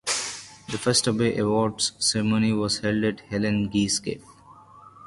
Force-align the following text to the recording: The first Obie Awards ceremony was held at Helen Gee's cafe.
The 0.69 0.79
first 0.79 1.07
Obie 1.07 1.37
Awards 1.37 1.91
ceremony 1.99 2.53
was 2.53 2.79
held 2.79 3.03
at 3.03 3.19
Helen 3.19 3.69
Gee's 3.71 3.99
cafe. 3.99 4.19